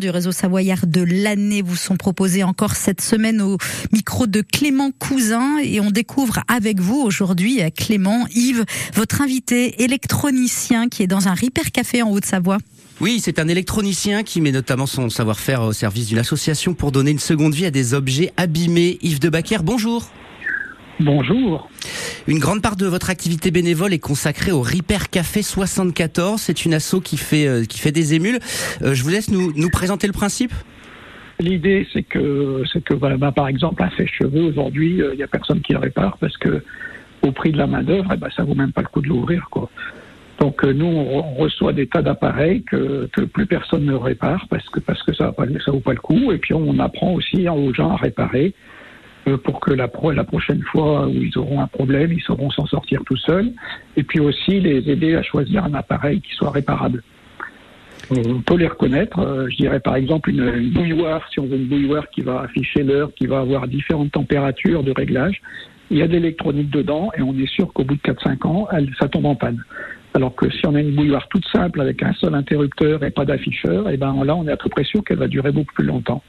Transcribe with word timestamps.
du 0.00 0.10
réseau 0.10 0.32
savoyard 0.32 0.86
de 0.86 1.02
l'année 1.02 1.62
vous 1.62 1.76
sont 1.76 1.96
proposés 1.96 2.42
encore 2.42 2.76
cette 2.76 3.00
semaine 3.00 3.40
au 3.40 3.58
micro 3.92 4.26
de 4.26 4.42
Clément 4.42 4.90
Cousin 4.90 5.58
et 5.62 5.80
on 5.80 5.90
découvre 5.90 6.40
avec 6.48 6.80
vous 6.80 7.00
aujourd'hui 7.00 7.60
Clément, 7.76 8.26
Yves, 8.34 8.64
votre 8.94 9.22
invité 9.22 9.82
électronicien 9.82 10.88
qui 10.88 11.02
est 11.02 11.06
dans 11.06 11.28
un 11.28 11.34
Ripper 11.34 11.70
Café 11.72 12.02
en 12.02 12.10
Haute-Savoie. 12.10 12.58
Oui, 13.00 13.20
c'est 13.22 13.38
un 13.38 13.48
électronicien 13.48 14.22
qui 14.22 14.40
met 14.40 14.52
notamment 14.52 14.86
son 14.86 15.10
savoir-faire 15.10 15.62
au 15.62 15.72
service 15.72 16.06
d'une 16.06 16.18
association 16.18 16.74
pour 16.74 16.92
donner 16.92 17.10
une 17.10 17.18
seconde 17.18 17.54
vie 17.54 17.66
à 17.66 17.70
des 17.70 17.94
objets 17.94 18.32
abîmés. 18.36 18.98
Yves 19.02 19.20
de 19.20 19.28
Baquer, 19.28 19.58
bonjour. 19.62 20.08
Bonjour. 20.98 21.68
Une 22.26 22.38
grande 22.38 22.62
part 22.62 22.76
de 22.76 22.86
votre 22.86 23.10
activité 23.10 23.50
bénévole 23.50 23.92
est 23.92 23.98
consacrée 23.98 24.50
au 24.50 24.62
Ripper 24.62 25.10
Café 25.10 25.42
74. 25.42 26.40
C'est 26.40 26.64
une 26.64 26.72
asso 26.72 27.02
qui 27.04 27.18
fait, 27.18 27.46
euh, 27.46 27.64
qui 27.64 27.78
fait 27.78 27.92
des 27.92 28.14
émules. 28.14 28.38
Euh, 28.80 28.94
je 28.94 29.02
vous 29.02 29.10
laisse 29.10 29.30
nous, 29.30 29.52
nous 29.54 29.68
présenter 29.68 30.06
le 30.06 30.14
principe. 30.14 30.52
L'idée, 31.38 31.86
c'est 31.92 32.02
que, 32.02 32.62
c'est 32.72 32.82
que 32.82 32.94
bah, 32.94 33.30
par 33.30 33.48
exemple, 33.48 33.82
un 33.82 33.90
sèche-cheveux, 33.90 34.44
aujourd'hui, 34.44 35.02
euh, 35.02 35.10
il 35.12 35.18
n'y 35.18 35.22
a 35.22 35.28
personne 35.28 35.60
qui 35.60 35.74
le 35.74 35.80
répare 35.80 36.16
parce 36.16 36.36
que 36.38 36.62
au 37.20 37.30
prix 37.30 37.52
de 37.52 37.58
la 37.58 37.66
main-d'œuvre, 37.66 38.12
eh 38.14 38.16
ben, 38.16 38.28
ça 38.34 38.44
vaut 38.44 38.54
même 38.54 38.72
pas 38.72 38.80
le 38.80 38.88
coup 38.88 39.02
de 39.02 39.08
l'ouvrir. 39.08 39.48
Quoi. 39.50 39.68
Donc 40.40 40.64
nous, 40.64 40.86
on 40.86 41.34
reçoit 41.34 41.74
des 41.74 41.86
tas 41.88 42.00
d'appareils 42.00 42.62
que, 42.62 43.08
que, 43.12 43.20
plus 43.22 43.46
personne 43.46 43.84
ne 43.84 43.94
répare 43.94 44.46
parce 44.48 44.66
que 44.70 44.80
parce 44.80 45.02
que 45.02 45.14
ça 45.14 45.34
ne 45.38 45.72
vaut 45.72 45.80
pas 45.80 45.92
le 45.92 46.00
coup. 46.00 46.32
Et 46.32 46.38
puis 46.38 46.54
on 46.54 46.78
apprend 46.78 47.12
aussi 47.12 47.48
aux 47.48 47.74
gens 47.74 47.90
à 47.90 47.96
réparer 47.96 48.54
euh, 48.54 48.76
pour 49.42 49.60
que 49.60 49.72
la, 49.72 49.88
prochaine 49.88 50.62
fois 50.62 51.06
où 51.06 51.12
ils 51.12 51.36
auront 51.36 51.60
un 51.60 51.66
problème, 51.66 52.12
ils 52.12 52.22
sauront 52.22 52.50
s'en 52.50 52.66
sortir 52.66 53.02
tout 53.04 53.16
seuls. 53.16 53.52
Et 53.96 54.02
puis 54.02 54.20
aussi 54.20 54.60
les 54.60 54.88
aider 54.88 55.16
à 55.16 55.22
choisir 55.22 55.64
un 55.64 55.74
appareil 55.74 56.20
qui 56.20 56.32
soit 56.34 56.50
réparable. 56.50 57.02
On 58.10 58.40
peut 58.40 58.56
les 58.56 58.68
reconnaître. 58.68 59.18
Euh, 59.18 59.48
je 59.50 59.56
dirais 59.56 59.80
par 59.80 59.96
exemple 59.96 60.30
une, 60.30 60.46
une, 60.54 60.70
bouilloire, 60.70 61.26
si 61.32 61.40
on 61.40 61.46
veut 61.46 61.56
une 61.56 61.66
bouilloire 61.66 62.08
qui 62.10 62.20
va 62.20 62.42
afficher 62.42 62.84
l'heure, 62.84 63.10
qui 63.14 63.26
va 63.26 63.40
avoir 63.40 63.66
différentes 63.66 64.12
températures 64.12 64.84
de 64.84 64.92
réglage. 64.92 65.42
Il 65.90 65.98
y 65.98 66.02
a 66.02 66.06
de 66.06 66.12
l'électronique 66.12 66.70
dedans 66.70 67.10
et 67.16 67.22
on 67.22 67.36
est 67.36 67.48
sûr 67.48 67.72
qu'au 67.72 67.84
bout 67.84 67.94
de 67.94 68.00
4-5 68.00 68.46
ans, 68.46 68.68
elle, 68.72 68.90
ça 68.98 69.08
tombe 69.08 69.26
en 69.26 69.34
panne. 69.34 69.62
Alors 70.14 70.34
que 70.34 70.48
si 70.50 70.66
on 70.66 70.74
a 70.74 70.80
une 70.80 70.94
bouilloire 70.94 71.28
toute 71.28 71.46
simple 71.48 71.80
avec 71.80 72.02
un 72.02 72.12
seul 72.14 72.34
interrupteur 72.34 73.02
et 73.02 73.10
pas 73.10 73.24
d'afficheur, 73.24 73.88
et 73.88 73.94
eh 73.94 73.96
ben 73.96 74.24
là 74.24 74.34
on 74.34 74.46
est 74.48 74.52
à 74.52 74.56
peu 74.56 74.68
près 74.68 74.84
sûr 74.84 75.04
qu'elle 75.04 75.18
va 75.18 75.28
durer 75.28 75.52
beaucoup 75.52 75.74
plus 75.74 75.84
longtemps. 75.84 76.22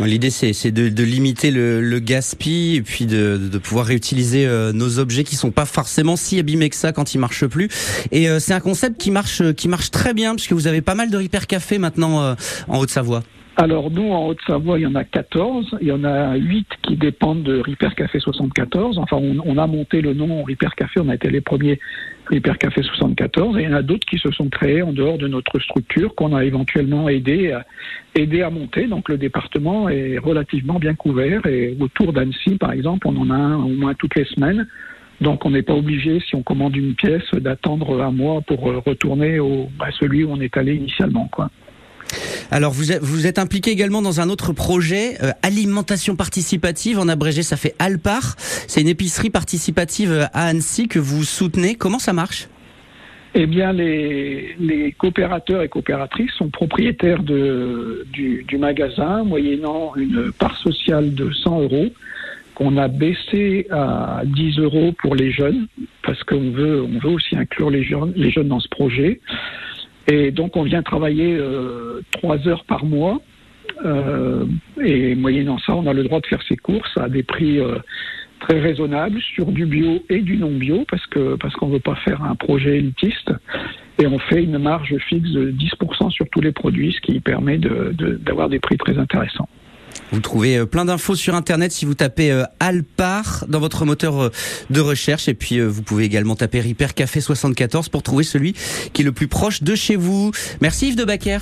L'idée, 0.00 0.30
c'est 0.30 0.70
de, 0.70 0.88
de, 0.88 1.02
limiter 1.02 1.50
le, 1.50 1.80
le 1.80 1.98
gaspille 1.98 2.76
et 2.76 2.82
puis 2.82 3.06
de, 3.06 3.36
de 3.36 3.58
pouvoir 3.58 3.86
réutiliser 3.86 4.46
euh, 4.46 4.72
nos 4.72 5.00
objets 5.00 5.24
qui 5.24 5.34
sont 5.34 5.50
pas 5.50 5.64
forcément 5.64 6.16
si 6.16 6.38
abîmés 6.38 6.70
que 6.70 6.76
ça 6.76 6.92
quand 6.92 7.14
ils 7.14 7.18
marchent 7.18 7.46
plus. 7.46 7.68
Et 8.12 8.28
euh, 8.28 8.38
c'est 8.38 8.54
un 8.54 8.60
concept 8.60 9.00
qui 9.00 9.10
marche, 9.10 9.52
qui 9.54 9.66
marche 9.66 9.90
très 9.90 10.14
bien 10.14 10.36
puisque 10.36 10.52
vous 10.52 10.66
avez 10.68 10.82
pas 10.82 10.94
mal 10.94 11.10
de 11.10 11.16
Repair 11.16 11.46
Café 11.46 11.78
maintenant 11.78 12.22
euh, 12.22 12.34
en 12.68 12.78
Haute-Savoie. 12.78 13.24
Alors 13.60 13.90
nous, 13.90 14.12
en 14.12 14.28
Haute-Savoie, 14.28 14.78
il 14.78 14.82
y 14.82 14.86
en 14.86 14.94
a 14.94 15.02
14. 15.02 15.78
Il 15.80 15.88
y 15.88 15.92
en 15.92 16.04
a 16.04 16.36
8 16.36 16.68
qui 16.80 16.96
dépendent 16.96 17.42
de 17.42 17.58
Ripper 17.58 17.88
Café 17.96 18.20
74. 18.20 18.98
Enfin, 18.98 19.16
on, 19.16 19.58
a 19.58 19.66
monté 19.66 20.00
le 20.00 20.14
nom 20.14 20.44
Ripper 20.44 20.68
Café, 20.76 21.00
on 21.00 21.08
a 21.08 21.16
été 21.16 21.28
les 21.28 21.40
premiers 21.40 21.80
Ripper 22.26 22.52
Café 22.60 22.84
74. 22.84 23.58
Et 23.58 23.62
il 23.62 23.68
y 23.68 23.72
en 23.72 23.76
a 23.76 23.82
d'autres 23.82 24.06
qui 24.06 24.16
se 24.18 24.30
sont 24.30 24.48
créés 24.48 24.82
en 24.82 24.92
dehors 24.92 25.18
de 25.18 25.26
notre 25.26 25.58
structure, 25.58 26.14
qu'on 26.14 26.36
a 26.36 26.44
éventuellement 26.44 27.08
aidé 27.08 27.50
à, 27.50 28.50
monter. 28.50 28.86
Donc 28.86 29.08
le 29.08 29.18
département 29.18 29.88
est 29.88 30.18
relativement 30.18 30.78
bien 30.78 30.94
couvert. 30.94 31.44
Et 31.46 31.76
autour 31.80 32.12
d'Annecy, 32.12 32.58
par 32.58 32.70
exemple, 32.70 33.08
on 33.08 33.16
en 33.16 33.28
a 33.28 33.36
un 33.36 33.56
au 33.56 33.70
moins 33.70 33.94
toutes 33.94 34.14
les 34.14 34.26
semaines. 34.26 34.68
Donc 35.20 35.44
on 35.44 35.50
n'est 35.50 35.62
pas 35.62 35.74
obligé, 35.74 36.20
si 36.20 36.36
on 36.36 36.44
commande 36.44 36.76
une 36.76 36.94
pièce, 36.94 37.28
d'attendre 37.34 38.00
un 38.02 38.12
mois 38.12 38.40
pour 38.40 38.60
retourner 38.60 39.40
au, 39.40 39.68
à 39.80 39.90
celui 39.90 40.22
où 40.22 40.30
on 40.30 40.40
est 40.40 40.56
allé 40.56 40.76
initialement. 40.76 41.28
Alors 42.50 42.72
vous 42.72 43.26
êtes, 43.26 43.38
impliqué 43.38 43.70
également 43.70 44.02
dans 44.02 44.20
un 44.20 44.28
autre 44.30 44.52
projet, 44.52 45.22
euh, 45.22 45.32
alimentation 45.42 46.16
participative, 46.16 46.98
en 46.98 47.08
abrégé 47.08 47.42
ça 47.42 47.56
fait 47.56 47.74
Alpar. 47.78 48.36
C'est 48.38 48.80
une 48.80 48.88
épicerie 48.88 49.30
participative 49.30 50.28
à 50.32 50.46
Annecy 50.46 50.88
que 50.88 50.98
vous 50.98 51.24
soutenez. 51.24 51.74
Comment 51.74 51.98
ça 51.98 52.12
marche? 52.12 52.48
Eh 53.34 53.46
bien, 53.46 53.72
les, 53.72 54.94
coopérateurs 54.96 55.62
et 55.62 55.68
coopératrices 55.68 56.32
sont 56.32 56.48
propriétaires 56.48 57.22
de, 57.22 58.06
du, 58.10 58.58
magasin, 58.58 59.22
moyennant 59.22 59.94
une 59.96 60.32
part 60.32 60.56
sociale 60.56 61.14
de 61.14 61.30
100 61.30 61.60
euros 61.62 61.86
qu'on 62.54 62.76
a 62.78 62.88
baissé 62.88 63.66
à 63.70 64.22
10 64.24 64.58
euros 64.58 64.92
pour 65.00 65.14
les 65.14 65.30
jeunes, 65.30 65.68
parce 66.02 66.24
qu'on 66.24 66.50
veut, 66.50 66.84
aussi 67.04 67.36
inclure 67.36 67.70
les 67.70 67.84
jeunes 67.84 68.48
dans 68.48 68.60
ce 68.60 68.68
projet. 68.68 69.20
Et 70.08 70.30
donc 70.30 70.56
on 70.56 70.62
vient 70.62 70.82
travailler 70.82 71.36
euh, 71.38 72.00
trois 72.12 72.46
heures 72.48 72.64
par 72.64 72.84
mois. 72.84 73.20
Euh, 73.84 74.46
et 74.82 75.14
moyennant 75.14 75.58
ça, 75.58 75.74
on 75.74 75.86
a 75.86 75.92
le 75.92 76.02
droit 76.02 76.20
de 76.20 76.26
faire 76.26 76.42
ses 76.48 76.56
courses 76.56 76.96
à 76.96 77.08
des 77.08 77.22
prix 77.22 77.60
euh, 77.60 77.78
très 78.40 78.58
raisonnables 78.58 79.20
sur 79.20 79.46
du 79.46 79.66
bio 79.66 80.02
et 80.08 80.20
du 80.20 80.38
non 80.38 80.50
bio 80.50 80.84
parce 80.90 81.06
que 81.06 81.36
parce 81.36 81.54
qu'on 81.54 81.68
veut 81.68 81.78
pas 81.78 81.94
faire 81.96 82.22
un 82.22 82.34
projet 82.34 82.78
élitiste. 82.78 83.30
Et 84.00 84.06
on 84.06 84.18
fait 84.18 84.42
une 84.44 84.58
marge 84.58 84.96
fixe 85.08 85.30
de 85.30 85.50
10% 85.50 86.10
sur 86.10 86.28
tous 86.30 86.40
les 86.40 86.52
produits, 86.52 86.92
ce 86.92 87.00
qui 87.00 87.18
permet 87.18 87.58
d'avoir 87.58 88.48
de, 88.48 88.52
des 88.52 88.60
prix 88.60 88.76
très 88.76 88.96
intéressants. 88.96 89.48
Vous 90.12 90.20
trouvez 90.20 90.56
euh, 90.56 90.66
plein 90.66 90.84
d'infos 90.84 91.14
sur 91.14 91.34
Internet 91.34 91.72
si 91.72 91.84
vous 91.84 91.94
tapez 91.94 92.32
euh, 92.32 92.44
Alpar 92.60 93.44
dans 93.48 93.60
votre 93.60 93.84
moteur 93.84 94.22
euh, 94.22 94.32
de 94.70 94.80
recherche. 94.80 95.28
Et 95.28 95.34
puis, 95.34 95.60
vous 95.60 95.82
pouvez 95.82 96.04
également 96.04 96.36
taper 96.36 96.60
Ripper 96.60 96.88
Café 96.94 97.20
74 97.20 97.88
pour 97.88 98.02
trouver 98.02 98.24
celui 98.24 98.54
qui 98.92 99.02
est 99.02 99.04
le 99.04 99.12
plus 99.12 99.28
proche 99.28 99.62
de 99.62 99.74
chez 99.74 99.96
vous. 99.96 100.32
Merci 100.60 100.88
Yves 100.88 100.96
de 100.96 101.04
Baquer. 101.04 101.38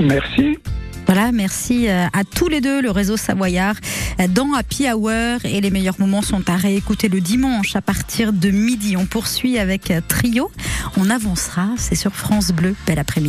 Merci. 0.00 0.58
Voilà, 1.06 1.30
merci 1.30 1.86
à 1.88 2.24
tous 2.24 2.48
les 2.48 2.60
deux, 2.60 2.82
le 2.82 2.90
réseau 2.90 3.16
Savoyard, 3.16 3.76
dans 4.30 4.54
Happy 4.54 4.90
Hour. 4.90 5.38
Et 5.44 5.60
les 5.60 5.70
meilleurs 5.70 6.00
moments 6.00 6.20
sont 6.20 6.50
à 6.50 6.56
réécouter 6.56 7.08
le 7.08 7.20
dimanche 7.20 7.76
à 7.76 7.80
partir 7.80 8.32
de 8.32 8.50
midi. 8.50 8.96
On 8.96 9.06
poursuit 9.06 9.56
avec 9.56 9.92
Trio. 10.08 10.50
On 10.96 11.08
avancera, 11.08 11.68
c'est 11.78 11.94
sur 11.94 12.12
France 12.12 12.50
Bleu. 12.50 12.74
Bel 12.88 12.98
après-midi. 12.98 13.24